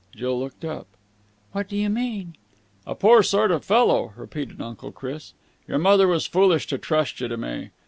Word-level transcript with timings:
Jill 0.15 0.39
looked 0.39 0.65
up. 0.65 0.87
"What 1.51 1.69
do 1.69 1.77
you 1.77 1.87
mean?" 1.87 2.35
"A 2.87 2.95
poor 2.95 3.21
sort 3.21 3.51
of 3.51 3.61
a 3.61 3.63
fellow," 3.63 4.13
repeated 4.17 4.59
Uncle 4.59 4.91
Chris. 4.91 5.33
"Your 5.67 5.77
mother 5.77 6.07
was 6.07 6.25
foolish 6.25 6.65
to 6.69 6.79
trust 6.79 7.21
you 7.21 7.27
to 7.27 7.37
me. 7.37 7.69